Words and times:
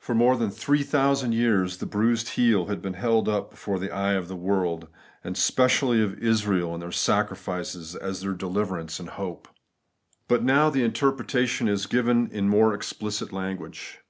For 0.00 0.16
more 0.16 0.36
than 0.36 0.50
three 0.50 0.82
thousand 0.82 1.30
years 1.30 1.76
the 1.76 1.86
* 1.86 1.86
bruised 1.86 2.30
heel' 2.30 2.66
had 2.66 2.82
been 2.82 2.94
held 2.94 3.28
up 3.28 3.52
before 3.52 3.78
the 3.78 3.92
eye 3.94 4.14
of 4.14 4.26
the 4.26 4.34
world, 4.34 4.88
and 5.22 5.36
specially 5.36 6.02
of 6.02 6.18
Israel 6.18 6.74
(in 6.74 6.80
their 6.80 6.90
sacrifices), 6.90 7.94
as 7.94 8.20
their 8.20 8.32
deliverance 8.34 8.98
and 8.98 9.10
hope. 9.10 9.46
But 10.26 10.42
now 10.42 10.70
the 10.70 10.82
interpretation 10.82 11.68
is 11.68 11.86
given 11.86 12.28
in 12.32 12.48
more 12.48 12.74
explicit 12.74 13.32
language. 13.32 14.00